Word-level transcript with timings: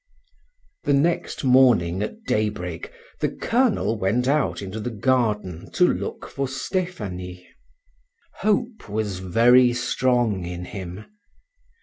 The 0.85 0.93
next 0.95 1.43
morning 1.43 2.01
at 2.01 2.23
daybreak 2.23 2.91
the 3.19 3.29
colonel 3.29 3.99
went 3.99 4.27
out 4.27 4.59
into 4.63 4.79
the 4.79 4.89
garden 4.89 5.69
to 5.73 5.85
look 5.87 6.27
for 6.27 6.47
Stephanie; 6.47 7.47
hope 8.39 8.89
was 8.89 9.19
very 9.19 9.73
strong 9.73 10.43
in 10.43 10.65
him. 10.65 11.05